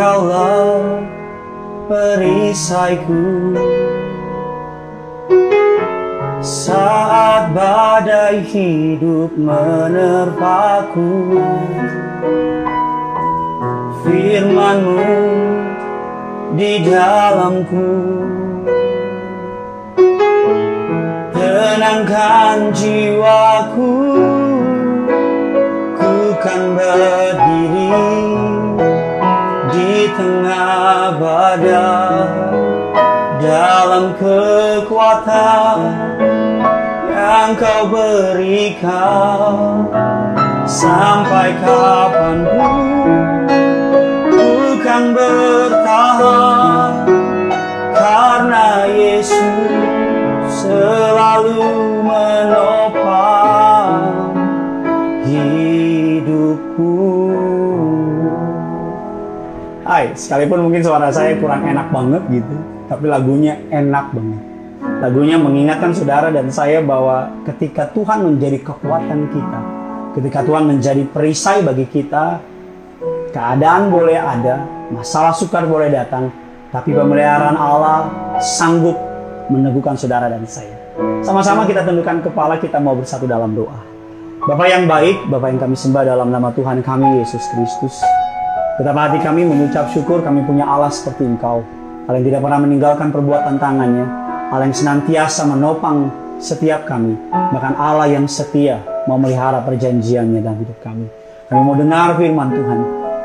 [0.00, 1.04] Engkaulah
[1.84, 3.52] perisaiku.
[6.40, 11.36] Saat badai hidup menerpaku
[14.00, 15.20] Firmanmu
[16.56, 17.92] di dalamku.
[21.36, 23.92] Tenangkan jiwaku
[25.92, 27.79] Ku kan berdiri di
[30.14, 32.54] tengah badai
[33.40, 35.78] dalam kekuatan
[37.10, 39.86] yang kau berikan
[40.68, 42.86] sampai kapan pun
[44.30, 46.92] ku kan bertahan
[47.94, 49.80] karena Yesus
[50.60, 51.64] selalu
[52.04, 54.02] menopang
[55.24, 56.98] hidupku.
[59.90, 62.54] Hai, sekalipun mungkin suara saya kurang enak banget gitu,
[62.86, 64.42] tapi lagunya enak banget.
[65.02, 69.60] Lagunya mengingatkan saudara dan saya bahwa ketika Tuhan menjadi kekuatan kita,
[70.14, 72.38] ketika Tuhan menjadi perisai bagi kita,
[73.34, 74.62] keadaan boleh ada,
[74.94, 76.30] masalah sukar boleh datang,
[76.70, 78.06] tapi pemeliharaan Allah
[78.38, 78.94] sanggup
[79.50, 80.78] meneguhkan saudara dan saya.
[81.26, 83.82] Sama-sama kita tundukkan kepala, kita mau bersatu dalam doa.
[84.46, 87.98] Bapak yang baik, Bapak yang kami sembah dalam nama Tuhan kami, Yesus Kristus.
[88.80, 91.60] Betapa hati kami mengucap syukur kami punya Allah seperti Engkau.
[92.08, 94.08] Allah yang tidak pernah meninggalkan perbuatan tangannya.
[94.48, 96.08] Allah yang senantiasa menopang
[96.40, 97.12] setiap kami.
[97.28, 101.12] Bahkan Allah yang setia memelihara perjanjiannya dalam hidup kami.
[101.52, 102.78] Kami mau dengar firman Tuhan.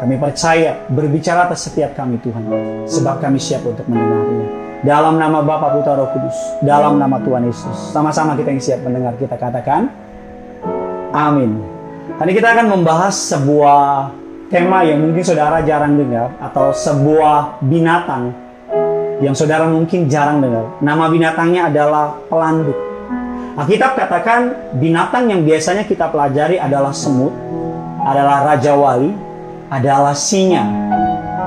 [0.04, 2.44] Kami percaya berbicara atas setiap kami Tuhan.
[2.92, 4.52] Sebab kami siap untuk mendengarnya.
[4.84, 6.36] Dalam nama Bapa Putra Roh Kudus.
[6.68, 7.96] Dalam nama Tuhan Yesus.
[7.96, 9.16] Sama-sama kita yang siap mendengar.
[9.16, 9.88] Kita katakan.
[11.16, 11.64] Amin.
[12.20, 14.12] Hari kita akan membahas sebuah
[14.50, 18.30] tema yang mungkin saudara jarang dengar atau sebuah binatang
[19.24, 20.76] yang saudara mungkin jarang dengar.
[20.84, 22.78] Nama binatangnya adalah pelanduk.
[23.56, 27.32] Alkitab katakan binatang yang biasanya kita pelajari adalah semut,
[28.04, 29.16] adalah raja wali,
[29.72, 30.68] adalah singa.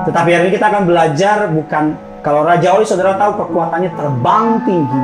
[0.09, 1.93] Tetapi hari ini kita akan belajar bukan
[2.25, 5.03] kalau raja wali saudara tahu kekuatannya terbang tinggi.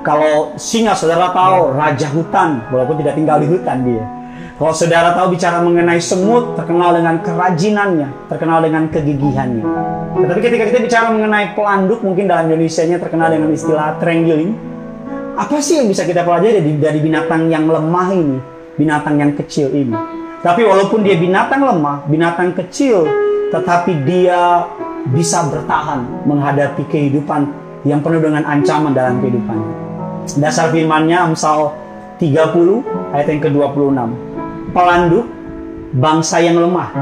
[0.00, 4.19] Kalau singa saudara tahu raja hutan, walaupun tidak tinggal di hutan dia.
[4.60, 9.64] Kalau saudara tahu bicara mengenai semut, terkenal dengan kerajinannya, terkenal dengan kegigihannya.
[10.20, 14.52] Tetapi ketika kita bicara mengenai pelanduk, mungkin dalam Indonesia-nya terkenal dengan istilah triangling.
[15.40, 18.36] Apa sih yang bisa kita pelajari dari, dari binatang yang lemah ini,
[18.76, 19.96] binatang yang kecil ini?
[20.44, 23.08] Tapi walaupun dia binatang lemah, binatang kecil,
[23.48, 24.68] tetapi dia
[25.08, 27.48] bisa bertahan menghadapi kehidupan
[27.88, 29.72] yang penuh dengan ancaman dalam kehidupannya.
[30.36, 31.72] Dasar firmannya Amsal
[32.20, 34.29] 30 ayat yang ke-26
[34.70, 35.26] pelanduk
[35.94, 36.94] bangsa yang lemah,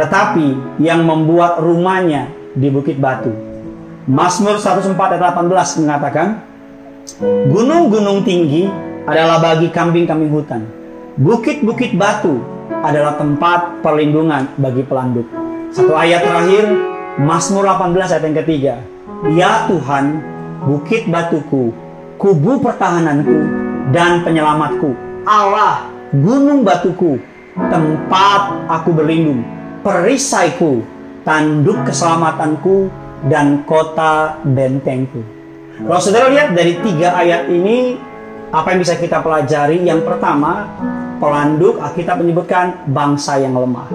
[0.00, 3.32] tetapi yang membuat rumahnya di bukit batu.
[4.06, 6.28] Mazmur 104 ayat 18 mengatakan,
[7.22, 8.66] Gunung-gunung tinggi
[9.06, 10.62] adalah bagi kambing-kambing hutan.
[11.16, 12.42] Bukit-bukit batu
[12.82, 15.26] adalah tempat perlindungan bagi pelanduk.
[15.70, 16.64] Satu ayat terakhir,
[17.22, 18.74] Mazmur 18 ayat yang ketiga.
[19.32, 20.22] Ya Tuhan,
[20.66, 21.72] bukit batuku,
[22.20, 23.38] kubu pertahananku,
[23.90, 24.92] dan penyelamatku.
[25.26, 27.18] Allah gunung batuku,
[27.56, 29.42] tempat aku berlindung,
[29.82, 30.84] perisaiku,
[31.26, 32.90] tanduk keselamatanku,
[33.26, 35.24] dan kota bentengku.
[35.76, 37.98] Kalau saudara lihat dari tiga ayat ini,
[38.54, 39.82] apa yang bisa kita pelajari?
[39.82, 40.68] Yang pertama,
[41.18, 43.88] pelanduk Alkitab menyebutkan bangsa yang lemah.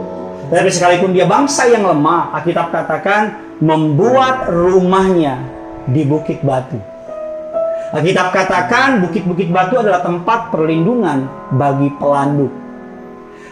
[0.52, 5.40] Tapi sekalipun dia bangsa yang lemah, Alkitab katakan membuat rumahnya
[5.88, 6.91] di bukit batu.
[7.92, 11.28] Alkitab katakan bukit-bukit batu adalah tempat perlindungan
[11.60, 12.48] bagi pelanduk.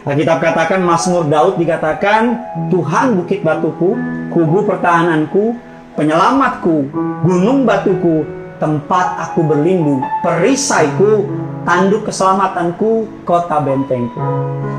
[0.07, 2.39] Alkitab katakan Mazmur Daud dikatakan
[2.71, 3.99] Tuhan bukit batuku,
[4.31, 5.59] kubu pertahananku,
[5.99, 6.87] penyelamatku,
[7.27, 8.23] gunung batuku,
[8.63, 11.27] tempat aku berlindung, perisaiku,
[11.67, 14.23] tanduk keselamatanku, kota bentengku.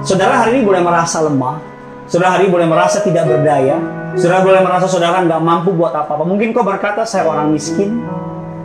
[0.00, 1.60] Saudara hari ini boleh merasa lemah,
[2.08, 3.76] saudara hari ini boleh merasa tidak berdaya,
[4.16, 6.24] saudara boleh merasa saudara nggak mampu buat apa-apa.
[6.24, 8.00] Mungkin kau berkata saya orang miskin,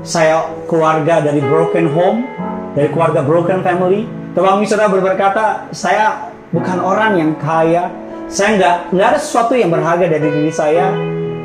[0.05, 2.29] saya keluarga dari broken home,
[2.77, 4.05] dari keluarga broken family.
[4.37, 7.89] Tolong saudara berkata, saya bukan orang yang kaya,
[8.29, 10.93] saya nggak nggak ada sesuatu yang berharga dari diri saya.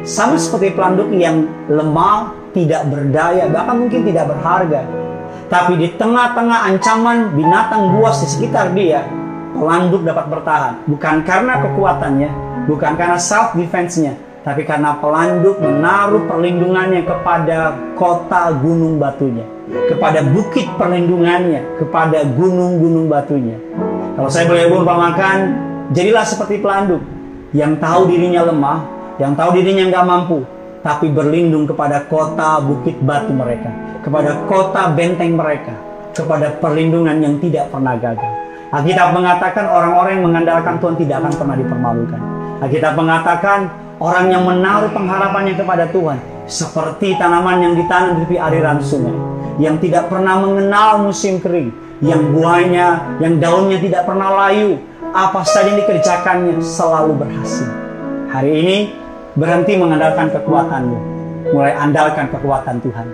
[0.00, 4.80] Sama seperti pelanduk yang lemah, tidak berdaya, bahkan mungkin tidak berharga.
[5.52, 9.04] Tapi di tengah-tengah ancaman binatang buas di sekitar dia,
[9.52, 10.74] pelanduk dapat bertahan.
[10.88, 12.30] Bukan karena kekuatannya,
[12.64, 19.44] bukan karena self defense-nya, tapi karena pelanduk menaruh perlindungannya kepada kota gunung batunya,
[19.92, 23.60] kepada bukit perlindungannya, kepada gunung-gunung batunya.
[24.16, 25.36] Kalau saya boleh berumpamakan,
[25.92, 27.04] jadilah seperti pelanduk
[27.52, 28.78] yang tahu dirinya lemah,
[29.20, 30.38] yang tahu dirinya nggak mampu,
[30.80, 33.68] tapi berlindung kepada kota bukit batu mereka,
[34.00, 35.76] kepada kota benteng mereka,
[36.16, 38.32] kepada perlindungan yang tidak pernah gagal.
[38.70, 42.20] Alkitab mengatakan orang-orang yang mengandalkan Tuhan tidak akan pernah dipermalukan.
[42.62, 43.58] Alkitab mengatakan
[44.00, 46.18] orang yang menaruh pengharapannya kepada Tuhan
[46.48, 49.30] seperti tanaman yang ditanam di aliran sungai
[49.60, 51.68] yang tidak pernah mengenal musim kering,
[52.00, 54.80] yang buahnya, yang daunnya tidak pernah layu,
[55.12, 57.68] apa saja yang dikerjakannya selalu berhasil.
[58.32, 58.76] Hari ini
[59.36, 60.98] berhenti mengandalkan kekuatanmu,
[61.52, 63.06] mulai andalkan kekuatan Tuhan.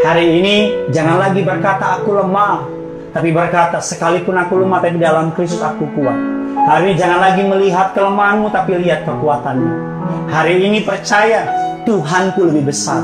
[0.00, 0.54] Hari ini
[0.88, 2.64] jangan lagi berkata aku lemah,
[3.12, 6.16] tapi berkata sekalipun aku lemah tapi dalam Kristus aku kuat.
[6.64, 9.99] Hari ini jangan lagi melihat kelemahanmu tapi lihat kekuatanmu.
[10.30, 11.42] Hari ini percaya
[11.82, 13.02] Tuhanku lebih besar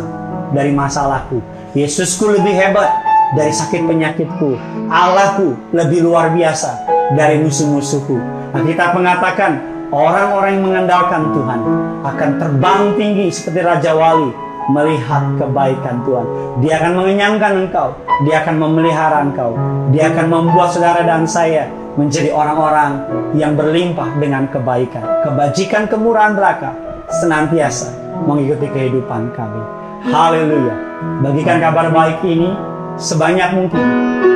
[0.54, 1.42] dari masalahku.
[1.74, 3.02] Yesusku lebih hebat
[3.34, 4.54] dari sakit penyakitku.
[4.86, 6.86] Allahku lebih luar biasa
[7.18, 8.14] dari musuh-musuhku.
[8.54, 9.58] Nah, kita mengatakan
[9.90, 11.60] orang-orang yang mengandalkan Tuhan
[12.06, 14.30] akan terbang tinggi seperti Raja Wali
[14.70, 16.26] melihat kebaikan Tuhan.
[16.62, 17.90] Dia akan mengenyangkan engkau,
[18.22, 19.58] dia akan memelihara engkau,
[19.90, 21.66] dia akan membuat saudara dan saya
[21.98, 23.02] menjadi orang-orang
[23.34, 25.02] yang berlimpah dengan kebaikan.
[25.26, 27.94] Kebajikan kemurahan belaka senantiasa
[28.26, 29.62] mengikuti kehidupan kami.
[30.06, 30.74] Haleluya.
[31.22, 32.50] Bagikan kabar baik ini
[32.96, 33.84] sebanyak mungkin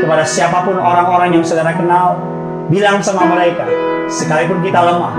[0.02, 2.18] kepada siapa pun orang-orang yang saudara kenal.
[2.70, 3.66] Bilang sama mereka,
[4.06, 5.10] sekalipun kita lemah,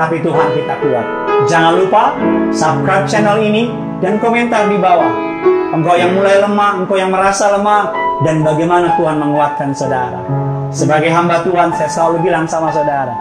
[0.00, 1.06] tapi Tuhan kita kuat.
[1.44, 2.16] Jangan lupa
[2.48, 3.68] subscribe channel ini
[4.00, 5.12] dan komentar di bawah.
[5.76, 7.92] Engkau yang mulai lemah, engkau yang merasa lemah,
[8.24, 10.24] dan bagaimana Tuhan menguatkan saudara.
[10.72, 13.12] Sebagai hamba Tuhan, saya selalu bilang sama saudara,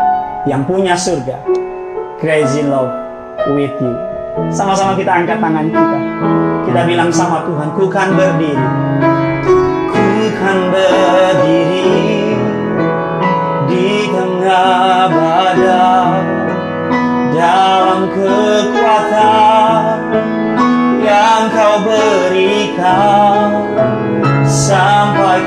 [0.47, 1.35] yang punya surga,
[2.15, 3.04] crazy love
[3.53, 3.93] with you.
[4.51, 5.97] Sama-sama kita angkat tangan kita.
[6.65, 8.67] Kita bilang sama Tuhan, ku kan berdiri.
[9.93, 10.07] Ku
[10.41, 12.35] kan berdiri
[13.69, 16.23] di tengah badai
[17.35, 19.99] dalam kekuatan
[21.05, 23.49] yang kau berikan
[24.43, 25.39] sampai